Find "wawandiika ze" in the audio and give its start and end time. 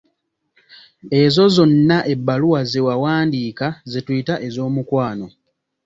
2.87-3.99